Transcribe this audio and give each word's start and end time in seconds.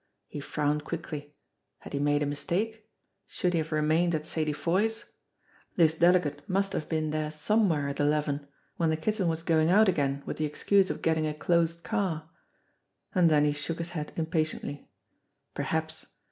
He 0.27 0.39
frowned 0.39 0.83
quickly. 0.83 1.35
Had 1.77 1.93
he 1.93 1.99
made 1.99 2.23
a 2.23 2.25
mistake? 2.25 2.89
Should 3.27 3.53
he 3.53 3.59
have 3.59 3.71
remained 3.71 4.15
at 4.15 4.25
Sadie 4.25 4.51
Foy's? 4.51 5.05
This 5.75 5.95
delegate 5.95 6.41
must 6.49 6.73
have 6.73 6.89
been 6.89 7.11
there 7.11 7.29
some 7.29 7.69
where 7.69 7.87
at 7.87 7.99
eleven 7.99 8.47
when 8.77 8.89
the 8.89 8.97
Kitten 8.97 9.27
was 9.27 9.43
going 9.43 9.69
out 9.69 9.87
again 9.87 10.23
with 10.25 10.37
the 10.37 10.45
excuse 10.45 10.89
of 10.89 11.03
getting 11.03 11.27
a 11.27 11.35
closed 11.35 11.83
car. 11.83 12.31
And 13.13 13.29
then 13.29 13.45
he 13.45 13.51
shook 13.51 13.77
his 13.77 13.91
head 13.91 14.11
impatiently. 14.15 14.89
Perhaps 15.53 16.07